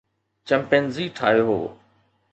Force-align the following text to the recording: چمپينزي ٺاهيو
چمپينزي 0.47 1.05
ٺاهيو 1.17 1.59